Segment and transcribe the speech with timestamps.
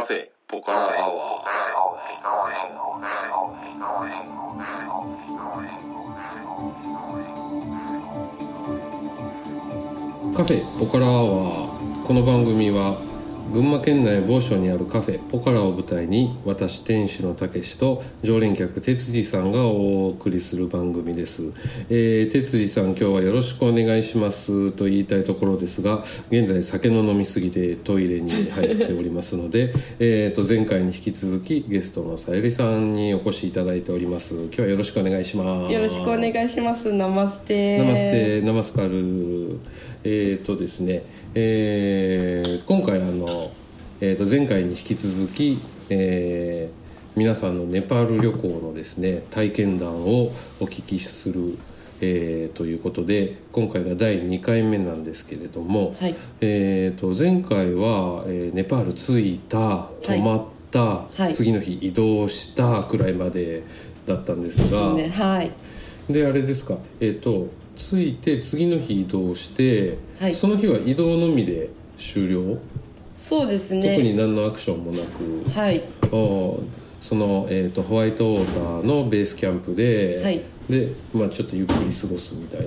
[0.00, 1.60] カフェポカラアワー
[10.34, 13.09] カフェポカラアワーこの番組は
[13.52, 21.52] 群馬県内某所にあるカフェポカラを舞台に私店主のたけしと常連客哲司さんがお送りする番組です、
[21.88, 36.92] えー、哲司さん今日はよろしくお願いしますと言いたいところですが現在酒の飲みすぎてトイレに入っておりますので えーと前回に引き続きゲストのさゆりさんにお越しいただいております今日はよろしくお願いしますよろしくお願いします。
[36.92, 37.78] ナマステ。
[37.78, 39.58] ナマステナマスカル
[40.02, 41.02] えっ、とですね、
[41.34, 43.52] えー今回あの、
[44.00, 45.58] えー、と前回に引き続き、
[45.90, 46.80] えー
[47.16, 51.58] 皆さんのネパール旅行のですね体験談をお聞きする、
[52.00, 63.64] えーということで今回が第2回目なんですけれども、はいえー、と前回は、えーネパール着いた泊まった、はい次の日移動したくらいまで
[64.06, 64.94] だったんですが。
[64.94, 65.50] ね、はい。
[66.08, 67.48] であれですかえっ、と
[67.80, 70.34] 着いて次の日移動して、はい。
[70.34, 72.58] その日は移動のみで終了、
[73.16, 73.94] そうですね。
[73.94, 75.82] 特に何のアクションもなく、はい。
[77.00, 80.42] その、えー、とホワイトウォーターのベースキャンプで、はい。
[80.68, 82.66] で、まあ、ちょっとゆっくり過ごすみたいな。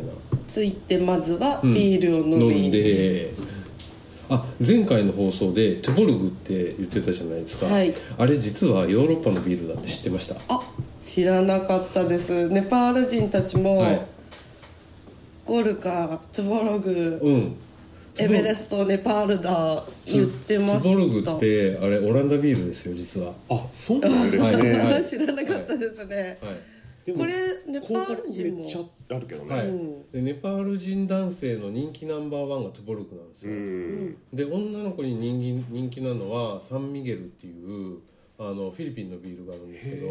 [0.50, 1.74] ついてまずはうん。
[1.76, 2.64] ビールを飲み。
[2.64, 3.34] 飲んで。
[4.30, 7.94] あ前回の放送でトゥボルグって言ってたじゃないですか、はい。
[8.18, 10.36] あれ実はヨーロッパのビールだって知ってました？
[10.48, 10.64] あ、
[11.04, 12.48] 知らなかったです。
[12.48, 14.02] ネパール人たちも、はい
[15.46, 17.56] ゴルカ、トゥボログ、うん。
[18.18, 20.82] エベレスト、ネパールだ言ってました。
[20.84, 23.34] トゥボルグってあれオランダビールですよ実は。
[23.50, 24.58] あそうなんですはい。
[24.58, 25.04] ね、はい。
[25.04, 26.38] 知らなかったですね。
[26.42, 26.56] はい。
[27.06, 27.34] でもこれ
[27.68, 28.60] ネパール人も。
[28.62, 29.68] めっちゃあるけどね、はい。
[29.68, 30.12] うん。
[30.12, 34.16] でネパール人男性の人気ナンバーワンがトゥボルクなんですうよ、ん。
[34.32, 37.98] で女の子に人気人気なのはサンミゲルっていう
[38.50, 40.08] あのフィリピンのビールがあるんですけど。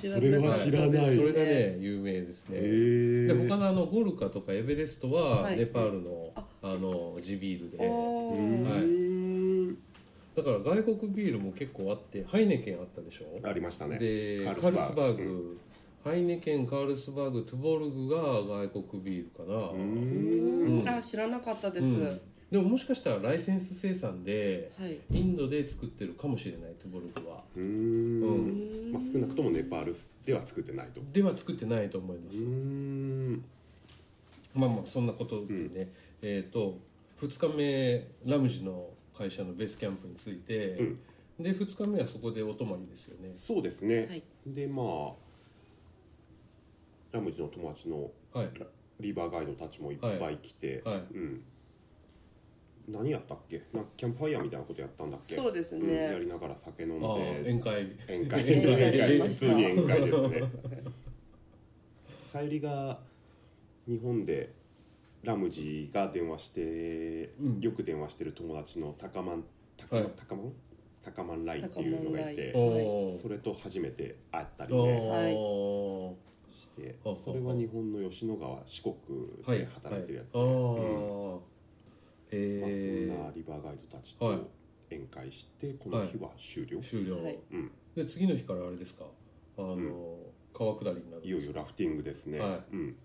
[0.00, 5.58] それは知らない、それがね有名ですね、へでー他のあのゴルカとかエベレストははい。
[5.58, 6.44] ネパールの,、あ。
[6.62, 7.78] あの地ビールで。
[7.80, 8.40] おうー
[9.70, 9.78] ん
[10.36, 13.40] だから外国ビールも結構あってハイネケンあったでしょ？
[13.46, 13.98] ありましたね。
[13.98, 15.24] でカルスバースバーグ。
[15.24, 15.58] グ、
[16.04, 18.16] ハイネケンカールスバーグトゥボルグが
[18.66, 20.82] 外国ビールかな、ううん。
[20.82, 20.88] ん。
[20.88, 21.84] あ、知らなかったです。
[21.84, 24.98] うんでももしかしたらライセンス生産ではい。
[25.10, 27.44] インドで作ってるかもしれないトゥボルグは。
[27.56, 28.92] ううん。
[28.92, 29.96] まあ、少なくともネパール
[30.26, 31.00] では作ってないと。
[31.12, 33.44] では作ってないと思います、ん。
[34.54, 36.76] まあまあそんなことでね、えっ、と
[37.22, 40.74] 2日目ラムジの会社のベースキャンプに着いて、
[41.38, 43.30] で2日目はそこでお泊まりですよね。
[43.36, 44.22] そうですね、はい。
[44.44, 45.12] でまあ
[47.12, 48.50] ラムジの友達のはい。
[48.58, 48.66] ラ
[48.98, 50.96] リバーガイドたちもいっぱい来て、はい。
[51.14, 51.44] うん
[52.90, 53.62] 何やったっけ？
[53.72, 55.34] なんかキャンプファイヤーみたいなことやったんだっけ？
[55.36, 56.08] そうですね。
[56.08, 57.06] んやりながら酒飲んで。
[57.40, 57.86] 宴会。
[58.08, 58.42] 宴会。
[58.42, 60.50] 宴会宴会普通に宴会ですね。
[62.32, 62.98] さゆりが
[63.86, 64.52] 日本で
[65.22, 67.60] ラムジが電話して、うん。
[67.60, 69.44] よく電話してる友達のタカマン
[69.76, 70.12] タカマン、はい。
[70.16, 70.52] タカマン
[71.02, 73.22] タカマンライっていうのがいてタカマンライおー。
[73.22, 78.94] それと初めて会ったりおねーしてそれは日本の吉野川四国
[79.46, 80.48] で働いてるやつはい、あ
[81.36, 81.38] あ、
[82.32, 84.38] ねうんまあ、そんなリバーガイドたちとはい。
[84.90, 87.38] 宴会してこの日は終了、終了、はい。
[87.52, 89.04] うん、で次の日からあれですか？
[89.58, 89.92] あの、ん。
[90.52, 91.52] 川下りになるんいよですか？
[91.52, 92.96] いよラフティングですね、はうん、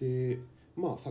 [0.00, 0.38] で
[0.76, 1.10] まあさ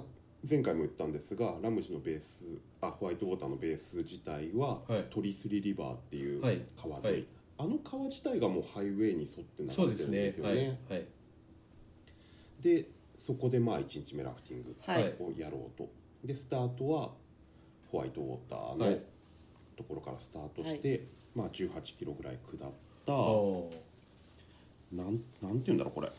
[0.49, 2.39] 前回も言ったんですがラムジのベース
[2.79, 5.05] あホワイトウォーターのベース自体は、はい。
[5.09, 6.61] トリスリリバーっていうはい。
[6.81, 7.27] 川沿い、はい。
[7.57, 10.79] あの川自体がもうハイウェイに沿って流そうでれてるんですよね。
[10.89, 11.05] はい。
[12.61, 12.85] で
[13.19, 15.15] そこでまあ1日目ラフティングはいはい。
[15.19, 15.89] をやろうと
[16.23, 17.11] でスタートは
[17.91, 19.01] ホワイトウォーターのはい。
[19.77, 21.05] ところからスタートして、
[21.35, 22.71] まあ18キロぐらい下っ
[23.05, 23.13] た
[24.91, 26.11] なんなんて言うんだろうこれ。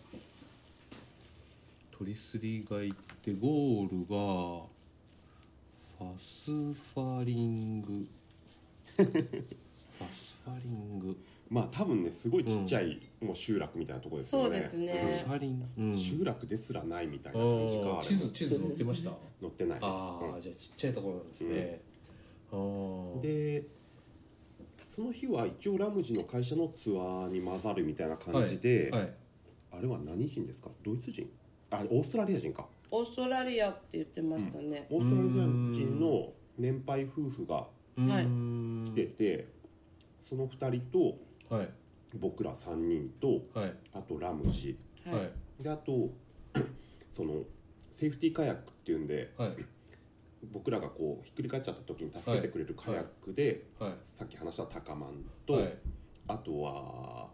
[1.90, 4.66] トリスリが行ってゴールが
[5.98, 8.06] ファスファリング。
[8.96, 11.16] ファスファリング
[11.50, 14.48] まあ多分ねすごいちっちゃい、もう集落みたいなところですよね。
[14.48, 14.92] そうですね。
[14.92, 15.98] ファスファリング、うん。
[15.98, 19.10] 集落ですらないみたいなあ感じがー地図地図載ってました？
[19.40, 19.88] 載ってないです。
[19.88, 21.80] ああじゃあちっちゃいところなんですね、
[22.52, 23.18] あうん。
[23.18, 23.64] あで
[24.88, 29.14] その日は一応ラムジの会社のツアーに混ざるみたいな感じで、はい
[29.70, 30.70] あれは何人ですか？
[30.82, 31.28] ドイツ人？
[31.70, 32.66] あオーストラリア人か。
[32.90, 34.86] オーストラリアって言ってましたね。
[34.90, 35.32] オーストラリア
[35.86, 37.66] 人の年配夫婦がは
[37.96, 37.98] い。
[37.98, 39.48] うーん来てて、
[40.24, 41.18] その2人と
[41.50, 41.68] はい。
[42.18, 43.74] 僕ら3人とはい。
[43.92, 45.30] あとラムジは
[45.60, 45.62] い。
[45.62, 46.10] であと
[47.12, 47.42] その
[47.94, 49.56] セーフティーカヤックっていうんではい。
[50.52, 53.94] 僕らがこうひっくり返っちゃった時に助けてくれるカヤックで、はい。
[54.04, 55.76] さっき話したタカマンと、はい。
[56.28, 57.28] あとは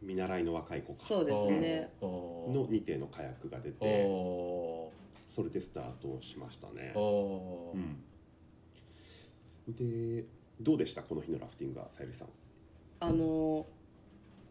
[0.00, 0.98] 見習いの若い子か。
[0.98, 1.92] そうですね。
[2.00, 2.08] あー。
[2.52, 4.88] の2艇のカヤックが出あてー。
[5.28, 6.92] それでスタートしましたね。
[6.94, 7.72] あ、ー。
[7.72, 9.76] うん、
[10.20, 10.24] で
[10.60, 11.02] どうでした？
[11.02, 12.28] この日のラフティングはさゆりさん
[13.02, 13.66] あの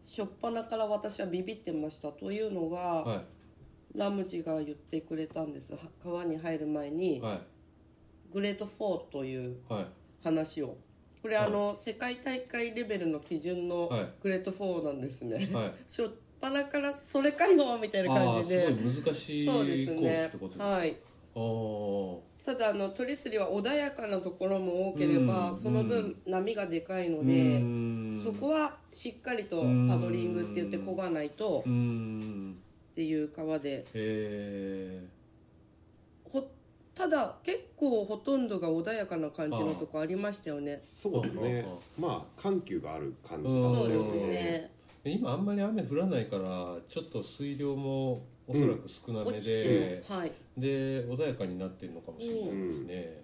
[0.04, 3.22] 初っ端から私はビビってましたというのが、は
[3.94, 5.72] ラムジが言ってくれたんです。
[5.72, 7.40] は川に入る前に、いはい。
[8.32, 9.86] グレート4というはい。
[10.22, 10.76] 話を。
[11.22, 14.08] これ、あの世界大会レベルの基準のはい。
[14.22, 15.72] グレート4なんですね、はい。
[15.88, 16.08] 初っ
[16.42, 18.64] 端からそれかよみたいなあ感じで。
[18.64, 20.96] あすごい難しいコースねってことですかはい
[22.44, 25.60] ただあのトリスリは穏やかなところも多ければ、うん。
[25.60, 28.20] その分波がでかいのうで、ん。
[28.24, 29.88] そこはしっかりとうん。
[29.88, 32.56] パドリングって言って漕がないとうん。
[32.92, 33.78] っていう川で。
[33.78, 35.04] へえ。
[36.24, 36.48] ほ
[36.94, 40.80] ただ結構ほとんどが穏やかな感じのとこありましたよね。
[40.82, 41.64] そうだね。
[41.96, 44.70] うんまあ緩急がある感じそうですね。
[45.04, 53.22] 今あんまり雨降らないからちょっと水量もおそらく少なめ落ちてで、ますはいで穏やかになってるのかもしれないですね、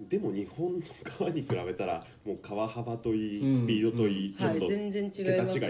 [0.00, 0.82] でも日本の
[1.18, 5.10] 川に比べたらもう川幅といいうんスピードといい、ちょっとはい全然違い
[5.42, 5.68] ますね。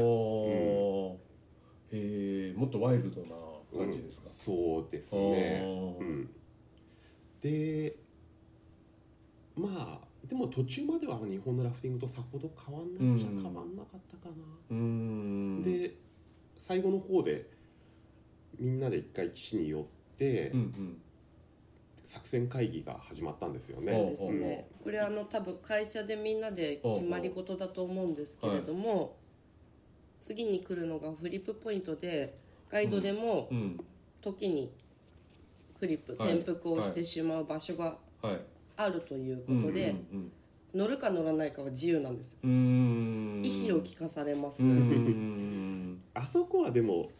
[0.00, 1.96] おー。
[1.96, 3.36] へえもっとワイルドな
[3.76, 5.64] 感じですか、そうですね。
[7.40, 7.96] で
[9.56, 13.42] まあでも途中までは日本のラフティングとさほど変わんないっちゃうん。
[13.42, 14.34] 変わんなかったかな、
[14.70, 15.62] うーん。
[15.62, 15.96] で
[16.58, 17.50] 最後の方で
[18.60, 19.84] みんなで一回岸に寄っ
[20.18, 21.02] て、うんうん
[22.10, 23.84] 作戦会議が始まったんですよそう。
[23.84, 24.68] ねですね。
[24.82, 29.14] これあの多分会社でみんなで決まり事だと思うんですけれども、
[30.20, 32.36] 次に来るのがフリップポイントで
[32.68, 33.80] ガイドでもうん。
[34.20, 34.72] 時に
[35.78, 38.40] フリップ、はい転覆をしてしまう場所がはい。
[38.76, 40.32] あるということで、うん
[40.74, 42.38] 乗るか乗らないかは自由なんですよ。
[42.42, 42.54] うんう
[43.40, 43.42] ん。
[43.44, 46.02] 意思を聞かされます、うんうん。
[46.14, 47.10] あそこはでも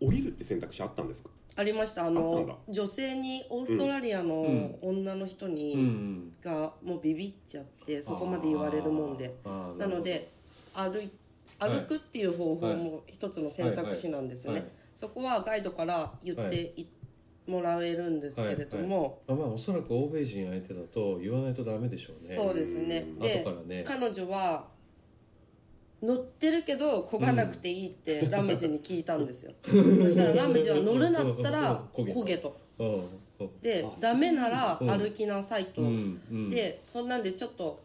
[0.00, 1.30] 降りるって選択肢あったんですか？
[1.56, 2.06] ありました。
[2.06, 2.56] あのだ。
[2.68, 4.76] 女性にオーストラリアのうん。
[4.82, 9.34] 女の人に、うんうんがもうビビっちゃってそこまで言われるもんで。
[9.44, 10.30] なので
[10.74, 11.10] 歩い
[11.58, 14.60] はい歩くっていう方法も一つの選択肢なんですね、はい。
[14.62, 14.70] はい。
[14.96, 16.86] そこはガイドから言ってい、
[17.46, 22.34] もらえるんですけれども、あまあおそらく欧米人相手だと言わないとダメでしょうね。
[22.34, 23.04] そうですね。
[23.06, 23.18] うん。
[23.18, 23.84] で後からね。
[23.86, 24.68] 彼女は
[26.02, 32.56] 乗ってるけど漕がなくていいってラムジに聞いたんですよ、そしたらラムジは乗るんだったら漕げと。
[33.62, 34.88] であダメならうん。
[34.88, 35.82] 歩きなさいと、
[36.50, 37.82] でそんなんでちょっと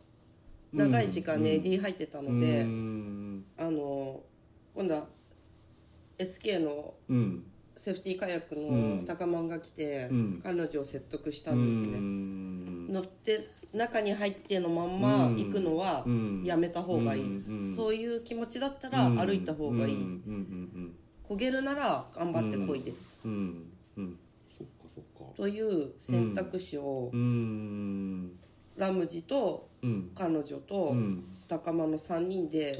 [0.73, 1.63] 長い時間ね、うん。
[1.63, 3.45] AD 入ってたうので、ん。
[3.57, 4.21] あの
[4.73, 5.07] 今度は
[6.17, 7.43] SK のうん
[7.77, 9.01] セーフティーカヤックうん。
[9.01, 10.39] の高マンが来て、うん。
[10.41, 12.93] 彼女を説得したうんですね、ん。
[12.93, 13.41] 乗って
[13.73, 16.43] 中に入ってのまんま行くのはうん。
[16.45, 17.75] やめた方がいい、うん。
[17.75, 20.01] そういう気持ちだったら歩いた方がいい、うん。
[20.01, 20.95] うん。
[21.27, 22.93] 焦げるなら頑張ってこいで、
[23.25, 23.31] うん。
[23.31, 23.71] うん。
[23.97, 24.19] うん。
[24.57, 25.33] そっかそっか。
[25.35, 27.11] という選択肢を
[28.77, 30.11] ラムジとうん。
[30.15, 31.23] 彼女とうん。
[31.47, 32.71] 高間の3人で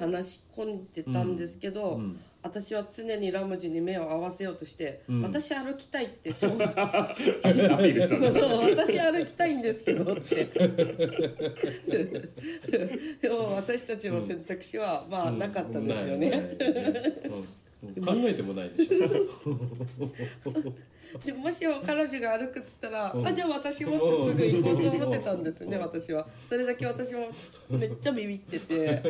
[0.00, 5.22] 話し込んでたんですけど、うん私は常にラムジに目を合わせようとして、うん。
[5.22, 6.70] 私歩きたいってちょ そうそう
[8.70, 10.46] 私歩きたいんですけどって。
[13.20, 16.56] でも私たちの選択肢はまあなかったですよね、
[17.84, 18.04] うん。
[18.04, 18.94] 考えてもないでしょ。
[21.24, 23.26] でもしも彼女が歩くっつったら、うん。
[23.26, 26.26] あじゃあ私もってすぐ行こうと思ってたんですね私は。
[26.48, 27.28] それだけ私も
[27.68, 29.02] めっちゃビビってて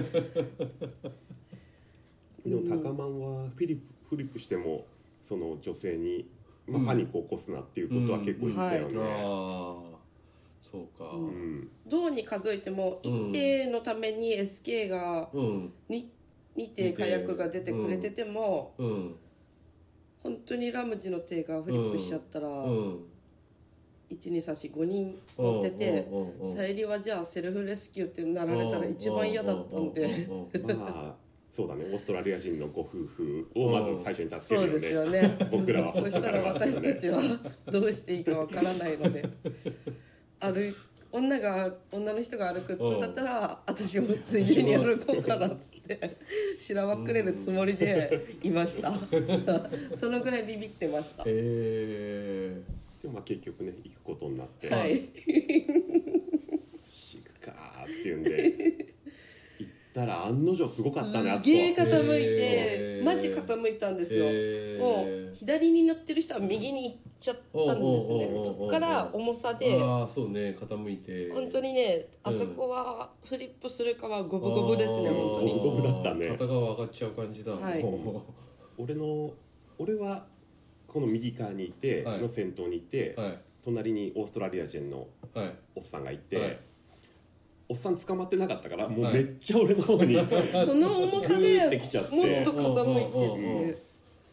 [2.45, 4.87] でも高マンはフィリップフリップしても
[5.23, 6.29] その女性に、
[6.67, 6.87] まあうん。
[6.87, 9.99] パニックを起こすなっていうことは結構言ってたよね、ああ
[10.63, 11.11] そうか。
[11.13, 11.27] うん。
[11.27, 13.13] うんどうに数えてもうん。
[13.31, 15.73] 1艇のために SK がうん。
[15.89, 16.05] 2
[16.57, 19.17] 2艇火薬が出てくれてても、うん。
[20.23, 23.05] 本当にラムジの艇がフリップしちゃったら、うん。
[24.11, 26.21] 12差し5人乗っててうん。
[26.21, 26.51] うん。
[26.51, 26.57] うん。
[26.57, 30.03] さゆりはじゃあセルフレスキューってなられたら一番嫌だったんで。
[30.03, 30.49] うん。
[30.63, 30.71] うん。
[30.71, 30.79] うん。
[30.79, 31.85] まあそうだね。
[31.92, 34.80] オーストラリア人のご夫婦をまず最初に助けるよね。
[34.80, 35.38] ですよね。
[35.50, 37.23] 僕らは そしたら私たちは
[37.66, 39.25] どうしていいかわからないので。
[40.40, 40.73] 歩い
[41.12, 46.16] 女が女の人が歩くっつうんだったら私もついでに歩こうかなっつって
[46.59, 48.92] しらばっくれるつもりでいました。
[49.99, 51.25] そのぐらいビビってました。
[51.25, 52.62] へえ
[53.02, 55.00] でもまあ結局ね行くことになって、はい。
[55.00, 55.66] 行
[57.25, 58.90] くかーっていうんで
[60.00, 64.25] たたら案の定すごかったねあそすげ傾いてマジ傾いたんですよ、
[64.85, 68.30] もう左に乗ってる人は右に行っちゃったんですね。
[68.35, 71.30] そっから重さでああそうね傾いて。
[71.33, 75.61] 本当にねあそこはフリップするかは五分五分ですねあー本当に。
[75.61, 76.28] 五分だったね。
[76.28, 77.52] 片側上がっちゃう感じだ。
[77.52, 77.83] はい。
[77.83, 78.25] も
[78.78, 79.30] 俺の
[79.78, 80.26] 俺は
[80.87, 82.21] この右側にいて、はい。
[82.21, 83.38] の先頭にいて、うはい。
[83.64, 85.57] 隣にオーストラリア人のはい。
[85.76, 86.61] おっさんがいて、はい
[87.71, 90.27] おっさん捕まってなかったからもうはいめっちゃ俺の方にグ
[90.67, 92.17] その重さーってできちゃって。
[92.17, 93.62] もっと傾いう。
[93.62, 93.83] んてて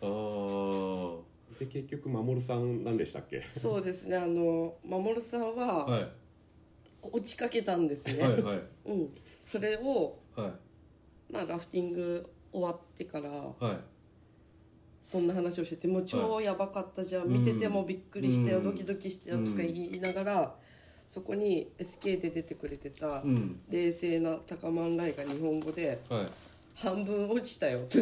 [0.02, 3.44] ああで結局守さん何でしたっけ？
[3.44, 4.18] そうですね。
[4.18, 6.08] あの守さんははい。
[7.04, 8.62] 落ちかけたんですね、はいはい。
[8.86, 10.52] うん、それを、はい。
[11.32, 13.78] まあ、ラフティング終わってからはい。
[15.04, 20.56] そんな話をしててもう超やばかったじゃん、うん見ててもびっくりしてよ、うんドキドキしてよとか言いながら、
[21.10, 23.60] そこに SK で出てくれてたうん。
[23.70, 26.26] 冷静な高万ライが日本語ではい
[26.76, 27.98] 「半分落ちたよ」危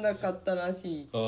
[0.00, 1.08] なかったらしい。
[1.12, 1.20] ああ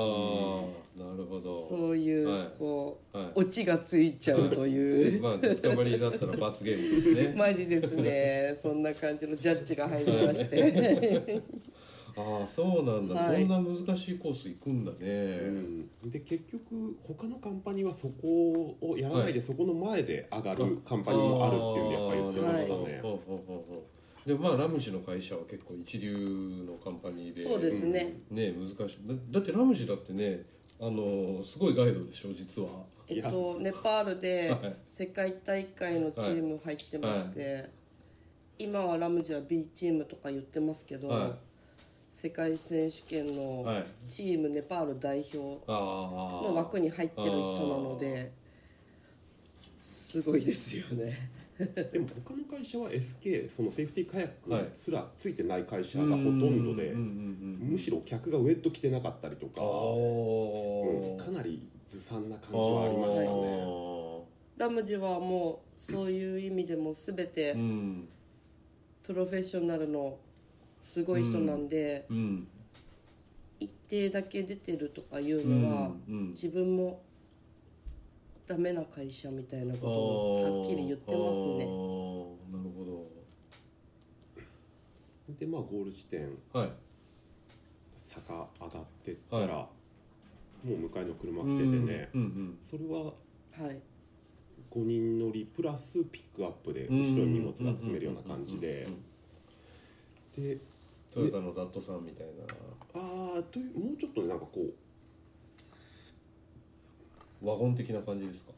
[0.99, 1.67] なるほど。
[1.69, 2.49] そういう、はい。
[2.59, 3.29] こうはい。
[3.35, 5.23] オチがついちゃうという。
[5.23, 7.35] まあディスカバリーだったら罰ゲームですね。
[7.38, 8.59] マジですね。
[8.62, 11.43] そんな感じのジャッジが入りまして
[12.16, 13.47] ああそうなんだ、はい。
[13.47, 14.99] そんな難しいコース行くんだね、
[16.02, 16.11] うん。
[16.11, 23.02] で結局他のカンパニーはそこをやらないで、そこの前で上がるカンパニーもあるっていうんでやっぱり言ってましたね、
[24.26, 27.42] でもまあラムジの会社は結構一流のカンパニーで。
[27.42, 29.09] そうですね、ね難しい。
[29.09, 30.44] だだってラムジだってね
[30.80, 32.68] あのすごいガイドでしょ実は。
[33.09, 34.76] えっとネパールではい。
[34.88, 37.68] 世界大会のチーム入ってまして、
[38.59, 41.37] 今はラムジは B チームとか言ってますけど、は
[42.25, 43.85] 世界選手権いのはい。
[44.09, 45.37] チームネパール代表
[45.69, 48.33] の枠に入ってる人なので
[49.83, 51.31] すごいですよね。
[51.93, 54.62] でも他の会社は SK そのセーフティーカヤはい。
[54.62, 63.28] ックすらついてない会社がほとんどで、むしろ客がウェット着てなかったりとあか、うんーかなりずさんな感じはありましたね。
[64.57, 68.09] ラムジはもうそういう意味でも全てうん。
[69.02, 70.16] プロフェッショナルの
[70.85, 72.47] すごい人なんで、うん。
[73.59, 76.31] 一定だけ出てるとかいうのは、うんうん。
[76.33, 77.03] 自分も
[78.47, 81.64] ダメな会社みたいなことをはっきり言ってますね。
[81.64, 82.85] なるほ
[85.41, 86.71] でまあゴール地点どはい。
[88.05, 89.69] 坂上がってったら、は
[90.62, 93.81] もう迎えの車来ててね、うんうんそれははい。
[94.71, 98.87] 5人乗りプラスピックアップで後ろに荷物が積めるような感じで。
[100.37, 100.59] で
[101.14, 102.33] トヨタのダットさんみたいな。
[103.00, 104.73] ああというもうちょっとねなんかこう。
[107.47, 108.52] ワゴン的な感じですか？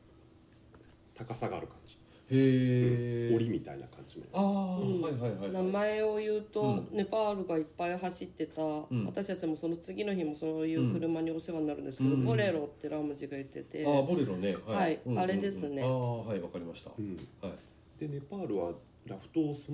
[1.16, 1.94] 高さがある感じ、
[2.30, 4.42] へえ檻みたいな感じのああ、
[4.78, 5.00] うん。
[5.00, 6.96] はいはいはい名前を言うと、うん。
[6.96, 8.86] ネパールがいっぱい走ってた、ん。
[9.06, 12.24] 私たちもその次の日もそういう車にお世話になるんですけど、うん。
[12.24, 14.56] ボレロってラムジが言ってて、ああボレロね。
[14.66, 15.00] はい。
[15.04, 15.22] うんうんうん。
[15.22, 15.82] あれですね。
[15.82, 17.16] ああはいわかりました、うん。
[17.42, 17.52] はい。
[17.98, 18.72] でネパールは
[19.06, 19.72] ラフトをそ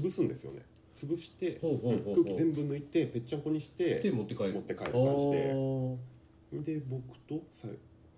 [0.00, 0.62] 潰すんですよね
[1.06, 1.74] 潰して空
[2.24, 4.52] 気全部抜いてぺっちゃんこにしてで持って帰る。
[4.54, 5.52] 持って帰るあ感じで。
[5.52, 5.96] ー。
[6.64, 7.68] で僕とさ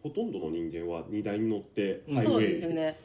[0.03, 2.99] ほとんどの人間は荷台に乗ってハイウェイですね。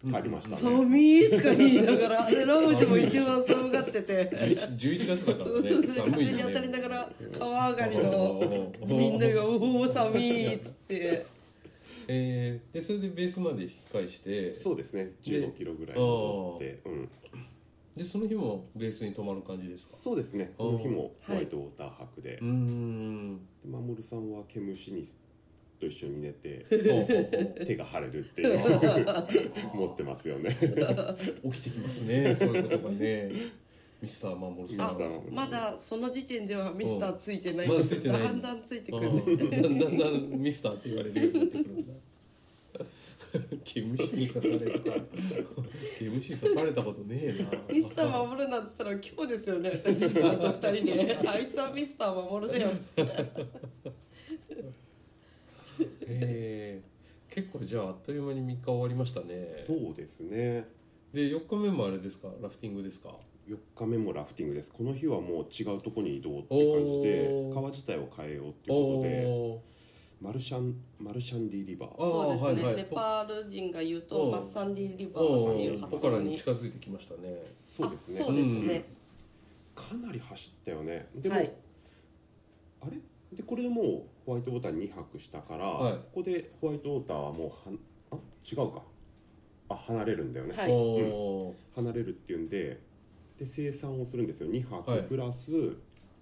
[0.00, 4.30] 帰りましたね、寒いとか言いながらでラムジも一番寒がってて。
[4.32, 5.60] 11, 11月だからね。
[5.60, 11.26] 寒いよね風に当たりながら川上がりののみんなが「おお寒い」っつって。
[12.10, 15.10] えー、でそれでベースまで引き返してそうですね。
[15.24, 17.08] 15キロぐらい戻って、うん、
[17.98, 19.96] でその日もベースに泊まる感じですか？
[19.96, 20.54] そうですね。
[20.56, 22.38] この日もホワイトウォーター泊で。
[22.40, 23.36] うーん。
[23.36, 25.06] で守さんは毛虫に
[25.80, 26.64] と一緒に寝て
[27.66, 28.58] 手が腫れるっていう
[29.74, 30.56] 持ってますよね。
[31.44, 32.34] 起きてきますね。
[32.34, 33.30] そういうことがね。
[34.00, 35.02] ミスターマンモルさあ
[35.32, 37.68] んまだその時点ではミスターついてない。
[37.68, 38.22] まだついてない。
[38.22, 39.08] だんだんついてくある
[39.50, 41.92] だんだんミスターって言われるようになってくるんだ
[43.74, 44.90] 毛虫に刺されるか
[45.98, 47.74] 毛虫刺されたことねえな。
[47.74, 49.82] ミスター守るなんて言ったら今日ですよね。
[49.84, 53.06] 私さんと二人であいつはミスター守るだよっつって。
[56.06, 56.82] え。
[57.30, 59.62] ー、結構じゃああっという間に3日終わりましたね。
[59.66, 60.66] そうですね。
[61.12, 62.28] で4日目もあれですか？
[62.42, 63.10] ラフティングですか
[63.48, 64.72] ？4日目もラフティングです。
[64.72, 69.24] この日はもう違うとこに移動って感じで川自体を変えようっていうことで。
[69.26, 69.27] お
[70.20, 71.90] マルシャンマルシャンディリバー。
[71.92, 72.82] あそうですね、はいはい。
[72.82, 74.02] ネパール人が言ううん。
[74.02, 77.54] とマッサンディリバーーっておいう発ーポカラ音にに近づいてきましたね。
[77.58, 78.20] そうですね。
[78.20, 78.84] あそうですね、
[79.76, 81.08] かなり走ったよね。
[81.14, 81.52] でも、はい。
[82.82, 82.98] あれ？
[83.36, 85.92] でこれでもうホワイトウォーターに2泊したから、はい。
[85.94, 87.78] ここでホワイトウォーターはもうはん
[88.10, 88.16] あ？
[88.50, 88.82] 違うか。
[89.68, 90.72] あ離れるんだよね、はい。
[90.72, 91.54] おー。
[91.76, 92.80] 離れるっていうんで
[93.38, 94.50] で生産をするんですよ。
[94.50, 95.02] 2泊はい。
[95.02, 95.52] プラス、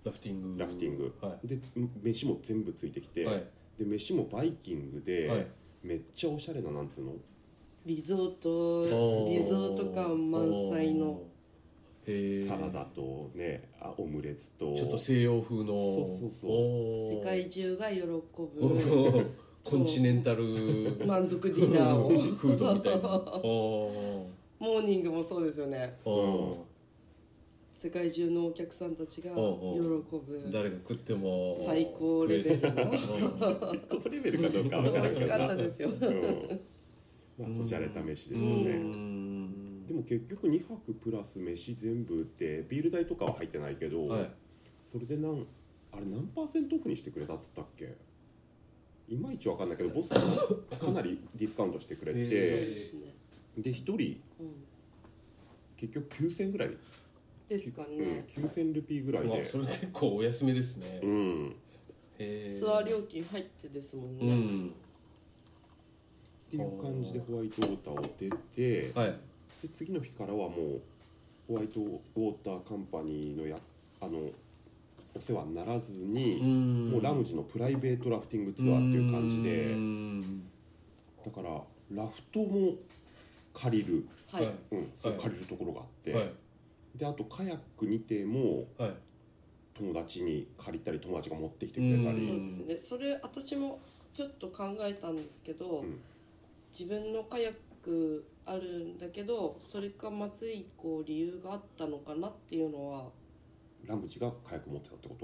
[0.04, 0.60] ラフティング。
[0.60, 1.14] ラフティング。
[1.22, 1.58] はで
[2.02, 3.44] 飯も全部ついてきて、いはい
[3.78, 5.46] で飯もバイキングで、はい。
[5.82, 7.12] めっちゃおしゃれななんつうの？
[7.84, 11.20] リゾートおリゾート感満載の。
[12.48, 14.76] サラダとねあオムレツと。
[14.76, 15.66] ちょっと西洋風の。
[15.66, 16.50] そうそうそう。
[17.18, 18.16] 世界中が喜ぶ。
[19.64, 20.44] コンチネンタル
[21.04, 22.08] 満足ディナーを。
[22.36, 23.08] フードみたいな。
[23.42, 24.28] お
[24.58, 25.96] モーニングもそうですよね。
[26.04, 26.10] ー。
[26.10, 26.65] お
[27.76, 29.82] 世界中のお客さんたちが喜おう。
[30.24, 30.42] ぶ。
[30.48, 32.86] ー誰が食っても最高レベルの。
[32.86, 35.90] このレベルかどうかわからんけど美味しかったですよ。
[35.90, 36.60] うん。
[37.38, 39.86] まあこじゃれた飯ですようねん。
[39.86, 44.30] でも結局2泊プラス飯全部ってビール代とかは入ってないけど、はい。
[44.90, 45.46] それでなん
[45.92, 47.94] あれ何パーセントオフにしてくれたっつったっけ？
[49.08, 50.18] いまいちわかんないけどボスが
[50.78, 52.92] かなりディスカウントしてくれて、へ
[53.58, 54.00] で1人うん。
[55.76, 56.70] 結局9000円ぐらい、
[57.48, 59.28] ですかうんね、9000ルピーぐらいで。
[59.28, 61.00] まあそれ結構お安めですね。
[61.02, 61.56] うん。
[62.18, 64.68] ツアー料金入ってですもんうね、ん。
[64.68, 64.70] っ
[66.50, 68.30] ていう感じでホワイトウォーターを出
[68.90, 69.18] てはい。
[69.62, 70.80] で次の日からはもう
[71.46, 73.56] ホワイトウォーターカンパニーのや
[74.00, 74.18] あの
[75.14, 76.90] お世話にならずに、ん。
[76.90, 79.66] もうラムジのプライベートラフティングツアーっていう感じで。
[79.72, 80.42] うん。
[81.24, 81.50] だから
[81.92, 82.74] ラフトも
[83.54, 86.32] 借りる、はい、はいうん、借りるところがあって、はい
[86.96, 88.94] であとカヤック2艇もはい。
[89.74, 92.16] 友達に借りたり友達が持ってきてくれたうん。
[92.18, 92.32] り、そ
[92.64, 92.96] うですね。
[92.96, 93.78] それ私も
[94.14, 96.00] ちょっと考えたんですけど、うん。
[96.72, 103.10] 自分のカヤックあるんだけどそれか松井以降理由があったのかなっていうのは。
[103.84, 105.16] ラムジがカヤック持ってたってこ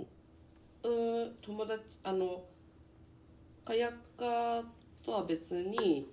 [0.82, 0.88] と？
[0.88, 2.44] うーん友達あの
[3.64, 4.64] カヤッカー
[5.02, 6.06] とは別に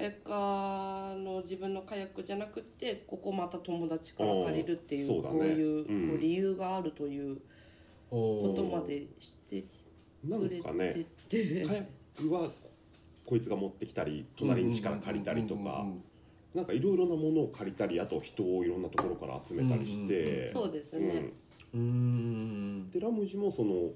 [0.00, 5.38] カヤッカーの自分のカヤックじゃなくてここまた友達から借りるっていうそうだね。
[5.38, 6.08] こういう、うん。
[6.08, 7.36] こう理由があるという
[8.08, 9.64] こことまでして
[10.24, 11.84] なんくれかねてて、カヤッ
[12.16, 12.48] クは
[13.26, 15.84] こいつが持ってきたり隣ん家から借りたりとか
[16.54, 21.30] なんかいろいろなものを借りたりあと人をいろんなところから集めたりして、そうですね、
[21.74, 21.80] うん。
[21.80, 22.90] うん。
[22.90, 23.90] でラムジもその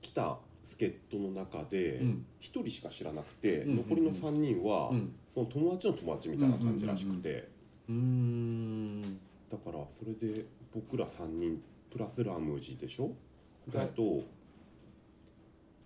[0.00, 2.26] 来た助っ人の中でうん。
[2.42, 3.76] 1人しか知らなくて、うん。
[3.76, 5.14] 残りの3人は、うん。
[5.32, 7.48] その友達の友達みたいな感じらしくて、
[7.88, 9.02] うん
[9.48, 13.12] だからそれで僕ら3人プラスラムジでしょ？
[13.68, 14.24] で、はいあと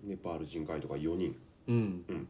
[0.03, 1.37] ネパール人ガイドが4人。
[1.69, 2.29] うん。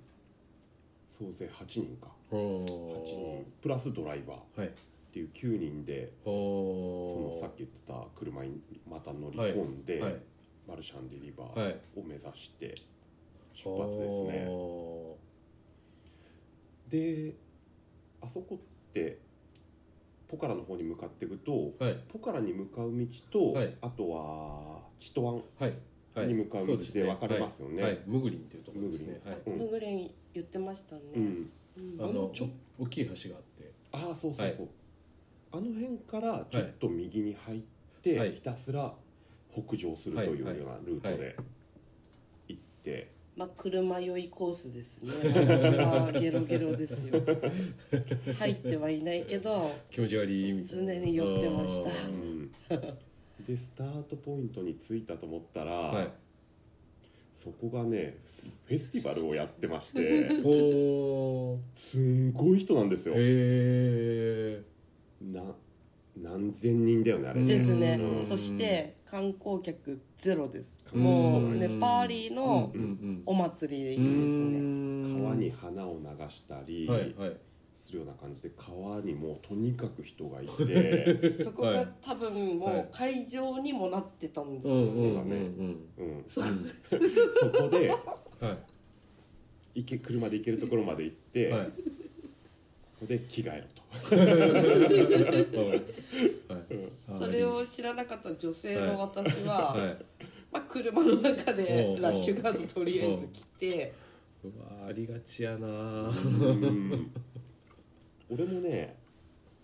[1.10, 2.08] 総勢8人か。
[2.32, 3.46] お8人。
[3.62, 4.68] プラスドライバーはい。
[4.68, 4.72] っ
[5.12, 10.16] ていう9人でそおのさっき言ってた車にまた乗り込んで、はい
[10.70, 11.76] マルシャンデリバはい。
[11.96, 12.74] ーを目指して
[13.52, 15.16] 出発ですね、お
[16.88, 17.34] で
[18.22, 19.18] あそこって
[20.28, 21.96] ポカラの方に向かっていくとーはい。
[22.12, 23.74] ポカラに向かう道と、はい。
[23.82, 25.74] あとはチトワンはい。
[26.14, 26.28] はい。
[26.28, 27.02] に向かう道そうすね。
[27.02, 27.82] で分かれますよね。
[27.82, 27.92] はい。
[27.92, 28.02] はい。
[28.06, 29.20] ムグリンっていうところですね。
[29.24, 29.40] ムはい。
[29.46, 29.58] うん。
[29.58, 32.04] ムグリン言ってましたね、うん、うん。
[32.04, 33.72] あのちょ大きい橋があって。
[33.92, 34.56] ああそうそうそう、はい。
[35.52, 37.60] あの辺からちょっと右に入っ
[38.02, 38.32] て、はい。
[38.32, 38.94] ひたすら
[39.52, 41.36] 北上するというようなルートはいで
[42.48, 45.12] 行って、まあ車酔いコースですね。
[45.32, 47.22] 私はゲロゲロですよ。
[48.34, 50.94] 入ってはいないけど気持ち悪いみたいな。
[50.94, 51.90] 常に酔ってました。
[51.90, 52.50] あうん。
[53.46, 56.12] でスタートポイントに着いたと思ったら、ーはい。
[57.34, 58.18] そこがね
[58.66, 60.28] フェスティバルをやってまして
[61.74, 63.14] すんごい人なんですよ。
[63.16, 64.62] へえ
[65.22, 65.42] な
[66.22, 67.44] 何千人だよねあれ。
[67.44, 67.98] ですね。
[68.00, 68.26] うん。
[68.26, 70.78] そして観光客ゼロです。
[70.92, 71.02] うん。
[71.02, 72.72] もそうネパーリの
[73.26, 74.58] お祭りですうね。
[74.60, 75.22] ん。
[75.22, 77.36] 川に花を流したりはいはい。
[77.78, 81.30] するような感じで川にもうとにかく人がいて。
[81.42, 85.36] そこが多分もう会場にもなってたんですうんうんそうだね。
[85.36, 85.88] うん。
[85.98, 86.24] うん。
[86.28, 86.70] そうん
[87.40, 88.56] そこでは
[89.74, 91.70] 行け車で行けるところまで行って、いはい
[93.06, 93.66] で着替えろ
[97.08, 99.96] と、それを知らなかった女性の私は、はい。
[100.52, 103.94] まあ、車の中でラッシュガードとりあえず着て
[104.44, 105.66] うわありがちやな。
[105.66, 105.70] う
[106.10, 107.10] ん。
[108.30, 108.96] 俺もね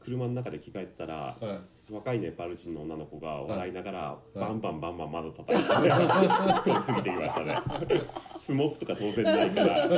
[0.00, 4.38] 車の中で着替えてたらは若いネパール人の女の子が笑いながら、い。
[4.38, 7.56] バンバンバンバン窓叩いて、通り過ぎてきましたね。
[8.38, 9.88] スモークとか当然ないから、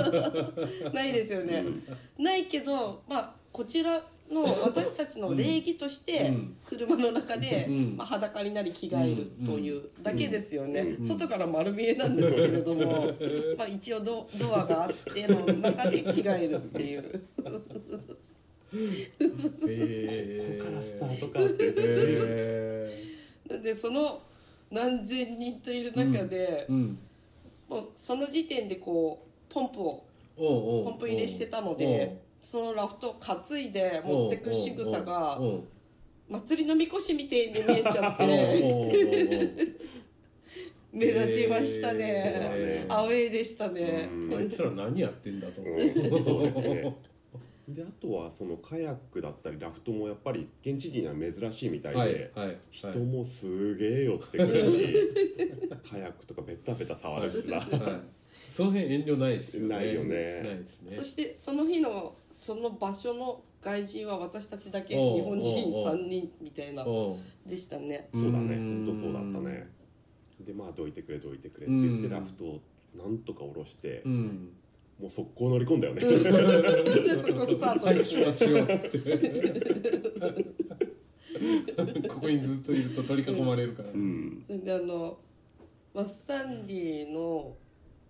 [0.93, 1.65] ないですよね、
[2.19, 6.57] ないけどまあこちらの 私たちの礼儀としてうん。
[6.65, 7.97] 車の中で、うん。
[7.97, 11.05] まあ、裸になり着替えるというだけですよね、うん。
[11.05, 13.13] 外から丸見えなんですけれども、
[13.57, 17.23] まあ、一応ドドアがあっての中で着替えるっていう
[18.75, 21.75] えここからスタートかって。
[21.77, 23.05] え
[23.49, 24.21] なんでその
[24.71, 26.99] 何千人といる中で、うん
[27.69, 30.05] もうその時点でこうポンプを
[30.39, 30.85] おうおう。
[30.85, 35.39] ポンプ入れしてたのでそのラフトを担いで持ってく仕草が
[36.31, 39.79] 祭りのみこしみてえに見えちゃって
[40.93, 42.93] 目立ちましたね、えー。
[42.93, 44.35] アウェーでしたね、うん。
[44.35, 45.61] あいつら何やってんだと。
[45.61, 46.25] 思う、うん。
[46.25, 46.97] そうですね
[47.69, 51.99] であとはそのカヤックだったりラフトもやっぱり現地人には珍しいみたいで、
[52.35, 54.95] はいはい人もすげえ寄ってくるし、
[55.91, 57.65] カヤックとかベタベタ触るしさ、はい、
[58.49, 59.77] その辺遠慮ないですよね。
[59.77, 60.43] ないよね。
[60.43, 60.97] ないですね。
[60.97, 67.49] そしてその日のその場所の外人は私たちだけ日本人おうおう3人みたいなおう。
[67.49, 68.09] でしたね。
[68.15, 68.55] そうだね。
[68.55, 68.87] うん。
[68.87, 69.69] 本当そうだったね。
[70.41, 72.11] でまあどいてくれどいてくれって言ってうん。
[72.11, 72.61] ラフトを
[72.97, 74.53] なんとか下ろしてう、ん
[74.99, 76.25] もう速攻乗り込んだよね、でそ
[77.33, 78.99] こスタート早く出発しようって
[82.09, 84.45] ここにずっといると取り囲まれるから、うん。
[84.49, 85.19] であの
[85.95, 87.57] マッサンディの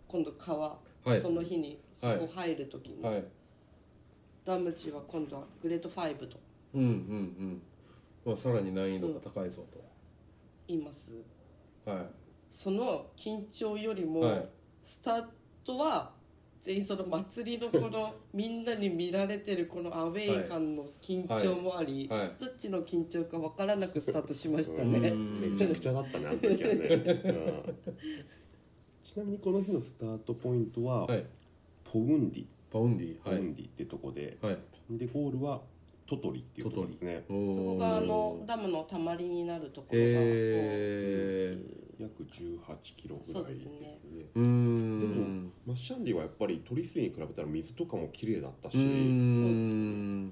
[0.06, 1.20] 今度川、はい。
[1.20, 2.18] その日にそはい。
[2.18, 3.24] こ入る時に、はい。
[4.46, 6.38] ラムチは今度はグレート5と。
[6.74, 7.62] うんうんうん。
[8.24, 9.64] まあさらに難易度が高いぞ
[10.66, 11.08] 言います。
[11.84, 12.06] と、はい。
[12.50, 14.48] その緊張よりも、はい。
[14.84, 15.26] スター
[15.64, 16.12] トは
[16.62, 22.32] 全員その祭りのこの みんなに見られてるこのアウェイ感の緊張もあり、はい。
[22.38, 25.40] どっちの緊張か分からなくスタートしましたうんね、うん。
[25.52, 27.74] めちゃくちゃだったねあの時はね、うん。
[29.04, 31.24] ちなみにこの日のスタートポイントは、はい。
[31.84, 32.46] ポウンディ。
[32.70, 33.40] パウンディポはい。
[33.40, 34.58] ウンディってとこで、はい。
[34.90, 35.62] でゴールは
[36.08, 37.22] トトリっていうところですね。
[37.28, 41.58] そこがあのダムのたまりになるところが、へ
[42.00, 44.18] 約18キロぐらいですねそう。
[44.18, 44.38] ですねー。
[44.38, 44.77] うーん
[45.68, 50.30] マッシャンディはやっぱり取り水に比べたら水とかも綺麗だったし、雰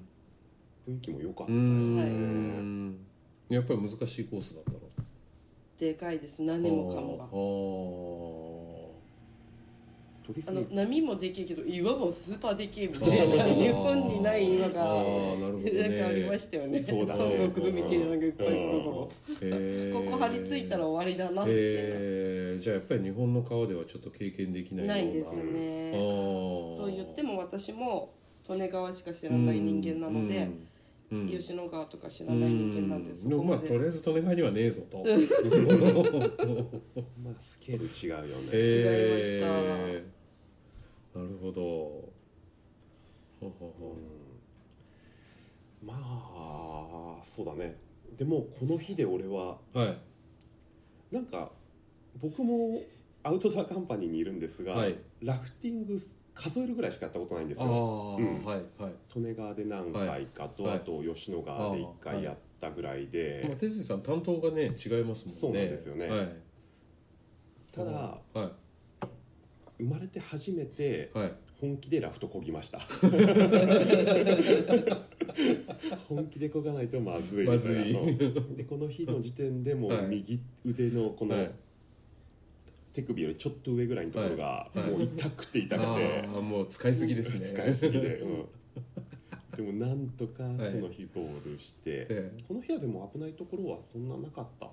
[0.87, 2.93] 囲気も良かったよん。
[2.93, 2.97] ね、
[3.49, 4.79] やっぱり難しいコースだったの？
[5.77, 6.41] でかいです。
[6.41, 7.25] 何もかもが
[10.27, 15.71] 取り水あの波もでけえけど岩もスーパーでけえみたいあなー日本にない岩がなるほどね。
[15.71, 16.83] なんかありましたよね。
[16.83, 17.19] そうだね。
[17.19, 25.01] 孫悟空みたいなのがいっぱいこここ張り付いたら終わりだなって、じゃあやっぱり日本の川ではちょっと経験できないような。
[25.03, 25.91] ないですね。
[25.93, 28.13] と言っても私も
[28.49, 30.49] 利根川しか知らない人間なので、
[31.11, 31.19] うん。
[31.19, 31.27] うん。
[31.29, 33.29] 吉野川とか知らない人間なんで、うん。
[33.29, 34.97] でもまあとりあえず利根川にはねえぞと。
[37.23, 40.16] まあスケール違うよね、へえ
[41.17, 41.61] なるほど。
[43.39, 43.97] ほうほうほ
[45.81, 45.85] う。
[45.85, 45.87] ん。
[45.87, 47.75] まあそうだね。
[48.17, 49.97] でもこの日で俺はうはい。
[51.11, 51.51] なんか
[52.21, 52.81] 僕も
[53.23, 54.95] アウトドアカンパニーにいるんですが、はい。
[55.21, 55.99] ラフティング
[56.35, 57.65] 数えるぐらいしかやったことないんですよ。
[58.19, 58.45] うん。
[58.45, 58.93] はいはい。
[59.15, 60.77] 利根川で何回かと、はい。
[60.77, 65.39] あと吉野川で1回やったぐらいで、まあ、哲司さん担当がね違いますもんね。
[65.41, 66.07] そうなんですよね。
[66.07, 66.35] はい。
[67.71, 68.51] ただは
[69.79, 71.33] 生まれて初めていはい。
[71.59, 72.79] 本気でラフトこぎました。
[76.07, 77.47] 本気でこがないとまずい。
[77.47, 77.91] まずい。
[77.93, 80.07] うんでこの日の時点でもうはい。
[80.07, 81.51] 右腕のこのはい。
[82.93, 84.91] 手首よりちょっと上ぐらいのところがはい。
[84.91, 87.47] もう痛くて痛くて、ああもう使いすぎですね。
[87.47, 88.45] 使いすぎで、うん、
[89.57, 90.71] でもなんとかはい。
[90.71, 92.43] その日ゴールして、ええ。
[92.47, 94.67] この日はでも危ないところはそんななかった。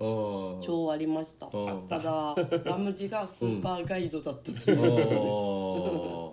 [0.62, 1.46] 超ありました。
[1.46, 1.50] あ
[1.88, 6.32] ただ ラムジがスーパーガイドだったとあいう、あ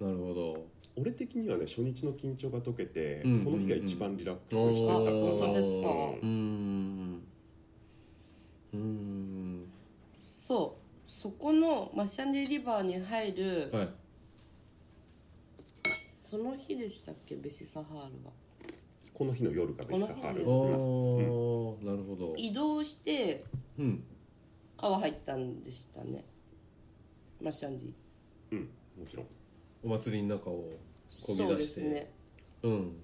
[0.04, 0.64] なるほど。
[0.96, 3.44] 俺的にはね初日の緊張が解けて、うん。
[3.44, 5.88] この日が一番リラックスうんしてたかな、あ本当ですか？
[6.22, 7.22] うーん。
[8.72, 9.66] うーん。
[10.18, 10.84] そう。
[11.06, 13.88] そこのマッシャンディリバーに入る、はい
[16.34, 18.32] その日でしたっけベシサハールは？
[19.12, 20.44] この日の夜がベシサハル。
[20.44, 22.34] こああ、のなるほど。
[22.36, 23.44] 移動して
[23.78, 24.04] うん
[24.76, 26.24] 川入ったんでしたね。
[27.40, 27.92] マッシャンディ
[28.50, 28.58] うん
[28.98, 29.26] もちろん。
[29.84, 30.72] お祭りの中を
[31.24, 31.80] こぎそう出して。
[31.82, 32.10] ですね。
[32.64, 32.96] うん。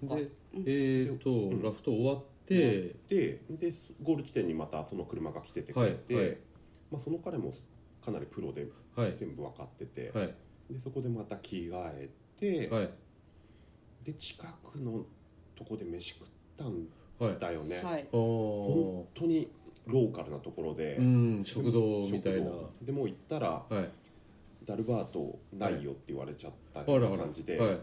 [0.00, 0.16] そっか。
[0.16, 1.62] でうんえっ、と、ん。
[1.62, 6.36] ラフト終わって、ででゴール地点にまたその車が来ててくれて、はいはい。
[6.90, 7.54] まあ、その彼も
[8.04, 9.14] かなりプロではい。
[9.16, 10.34] 全部分かってて、はい。
[10.68, 12.08] でそこでまた着替え
[12.40, 12.90] て、はい。
[14.04, 15.04] で近くの
[15.54, 16.86] とこで飯食ったん
[17.18, 18.02] はいだよね、はい。
[18.02, 19.48] あ本ー当に
[19.86, 22.50] ローカルなところで、うん食堂みたいな。
[22.82, 23.90] でもう行ったらはい。
[24.66, 27.78] ダルバートないよって言われちゃった感じで、はい。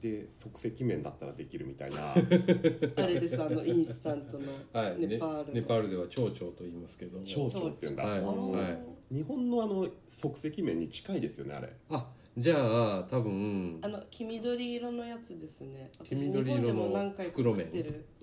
[0.00, 2.12] で即席麺だったらできるみたいな。
[2.14, 5.06] あれですあのインスタントのはい。
[5.06, 5.54] ネパールの。
[5.54, 7.20] ネパールでは蝶々と言いますけど。
[7.24, 8.78] 蝶々っていうんだ、は
[9.10, 9.14] い。
[9.14, 11.72] 日本のあの即席麺に近いですよねあれ。
[11.88, 15.90] あじゃあ多分あの黄緑色のやつですね。
[15.98, 17.66] 私黄日緑色の袋麺。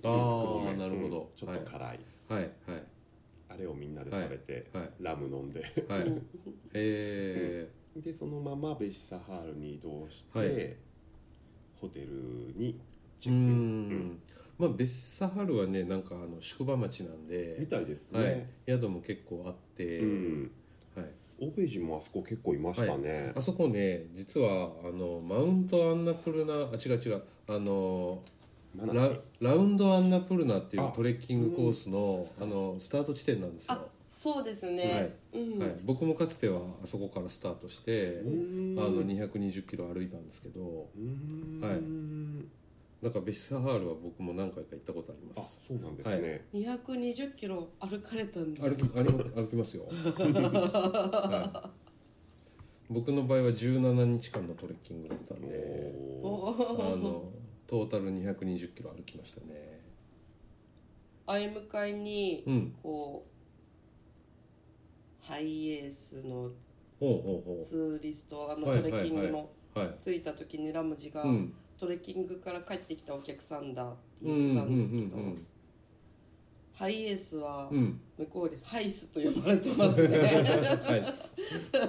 [0.04, 2.82] あなるほど、うんちょっと辛い、はいはい。
[3.50, 5.60] あれをみんなで食べて、はいラム飲んで。
[5.86, 6.22] はい、
[6.72, 10.76] えでそのままベシサハールに移動して、はい。
[11.78, 12.06] ホテル
[12.56, 12.80] に
[13.20, 13.94] チー、うェック。
[13.94, 14.20] イン、ん。
[14.58, 18.24] まあベッサハルはねなんかあの宿場町なんみで、たいですはい。
[18.24, 20.50] ね、、宿も結構あって、うん
[21.40, 27.22] はい、欧米人もあそこ結構いましたね、あそこね実はあのマウントアンナプルナあ違う違う。
[27.48, 28.22] あの
[28.76, 41.80] ララウンドアンナプルナっていうあトレッキングコースのあのスタート地点なんですよ、あそうですね、うん、はい、僕もかつてはあそこからスタートしてあの220キロ歩いたんですけどはい
[43.06, 48.68] だからベシサハールは僕も何回か行ったことありまあすそうなんですね、220キロ歩かれたんです。
[48.68, 51.72] 歩き歩き歩きますよ、 は
[52.90, 57.30] い、僕の場合は17日間のトレッキングだったんでおおあの
[57.68, 59.80] トータル220キロ歩きましたね。
[61.28, 62.74] 相向かいにうん。
[62.82, 63.24] こ
[65.22, 66.50] うハイエースの
[67.62, 69.94] ツーリストあのトはいレッキングのうはい。
[70.02, 75.46] 着いた時にラムジがうんトレッキングから帰ってきたお客さんだってうん言ってたんですけど、うん
[76.76, 80.18] ハイエースは向こうでハイスと呼ばれてますね。
[80.18, 80.24] は
[80.94, 81.02] い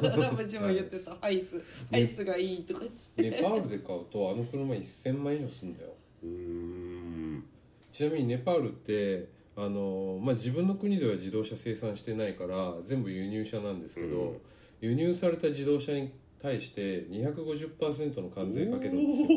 [0.01, 1.13] ラムジも言ってた。
[1.19, 1.61] ハイス。
[1.91, 2.23] ハイス。
[2.23, 3.21] がいいとか言って。
[3.23, 5.89] ネパールで買うとあの車1000万以上するんだよ。
[6.23, 7.43] うーん。
[7.91, 14.37] ちなみにネパールってあの、まあ、自分の国では自動車生産してないから全部輸入車なんですけど、うん。
[14.79, 19.27] 輸入された自動車に対して250%の関税かけるんですよ。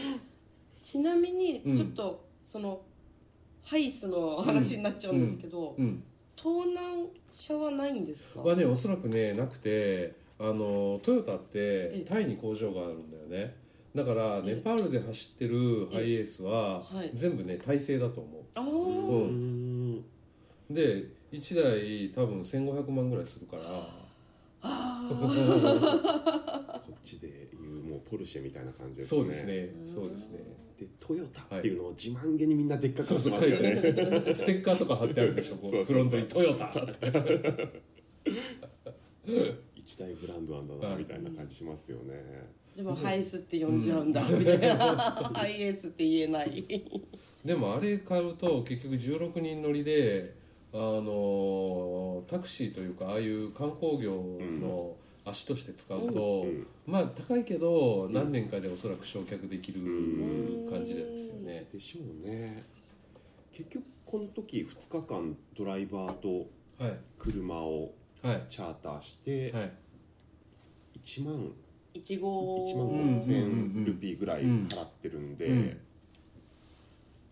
[0.80, 1.76] ちなみにうん。
[1.76, 2.80] ちょっとその、
[3.62, 6.02] ハイスの話になっちゃうんですけど、うん。
[6.36, 8.40] 盗難車はないんですか？
[8.42, 11.50] はねおそらくねなくてあのトヨタって
[11.94, 13.56] えタイに工場があるんだよね。
[13.94, 17.10] だからえネパールで走ってるハイエースははい。
[17.12, 20.04] 全部ねタイ製だと思ああ、ううん。
[20.70, 23.97] で1台多分1500万ぐらいするからあ
[24.60, 24.68] こ
[26.90, 29.20] っちでいうもうポルシェみたいな感じですね。
[29.20, 29.70] そうですね。
[29.86, 30.38] そうですね。
[30.78, 33.82] でトヨタっていうのを自慢げにみんなでっかくしてますよね
[34.32, 35.56] ステッカーとか貼ってあるでしょ。
[35.56, 37.12] うフロントに「トヨタ」って
[39.74, 42.48] 一大ブランドなんだなみたいな感じしますよね。
[42.76, 44.12] でもハイスって呼んじゃうん。
[44.12, 46.64] だ、みたいなハイエースって言えない。
[47.44, 50.37] でもあれ買うと結局16人乗りで
[50.72, 54.12] あのタクシーというかああいう観光業
[54.60, 56.66] の足として使うと、うん。
[56.86, 60.70] まあ高いけど何年かでおそらく焼却できるうん。
[60.70, 61.66] 感じですよね。
[61.72, 62.64] でしょうね。
[63.52, 66.46] 結局この時2日間ドライバーと
[66.82, 66.98] はい。
[67.18, 68.42] 車をはい。
[68.48, 69.72] チャーターしてはい。
[71.04, 71.52] 1万
[71.94, 72.68] 1号。
[72.70, 75.80] 1万うん5000ルピーぐらい払ってるんで、うん。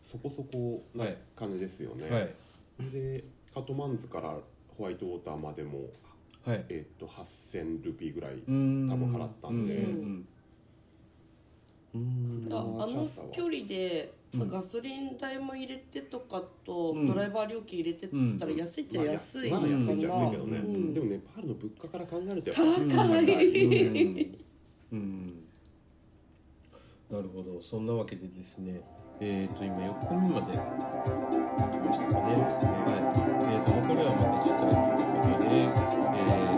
[0.04, 1.16] そこそこなはい。
[1.36, 2.34] 金ですよね、はい
[2.78, 4.38] でカトマンズから
[4.76, 5.88] ホワイトウォーターまでも、
[6.44, 6.64] はい。
[6.68, 8.88] えっと8000ルピーぐらい、うん。
[8.90, 9.74] 多分払ったんで。
[9.74, 10.26] うん
[12.50, 14.48] ああの距離で、うん。
[14.50, 17.06] ガソリン代も入れてとかと、うん。
[17.06, 20.94] ドライバー料金入れてって言ったら安いっちゃ安いまあ、かな、安いっちゃ安いけどね、うん。
[20.94, 23.76] でもネパールの物価から考えるとやっ高ぱい、う
[24.18, 24.36] ん。
[24.92, 25.44] うん。
[27.10, 27.62] なるほど。
[27.62, 28.82] そんなわけでですね
[29.18, 30.52] えっ、と今4個目まで。
[30.52, 30.58] 来
[31.78, 32.36] ましたかね。
[32.84, 33.16] はい。
[33.48, 36.55] えー、と残りはまた次回ということで